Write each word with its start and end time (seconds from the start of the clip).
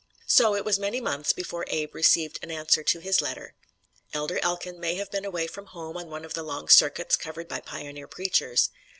So 0.25 0.55
it 0.55 0.65
was 0.65 0.79
many 0.79 0.99
months 0.99 1.31
before 1.31 1.63
Abe 1.67 1.93
received 1.93 2.39
an 2.41 2.49
answer 2.49 2.81
to 2.81 2.99
his 3.01 3.21
letter. 3.21 3.53
Elder 4.15 4.39
Elkin 4.41 4.79
may 4.79 4.95
have 4.95 5.11
been 5.11 5.25
away 5.25 5.45
from 5.45 5.67
home 5.67 5.95
on 5.95 6.09
one 6.09 6.25
of 6.25 6.33
the 6.33 6.41
long 6.41 6.69
circuits 6.69 7.15
covered 7.15 7.47
by 7.47 7.59
pioneer 7.59 8.07
preachers. 8.07 8.71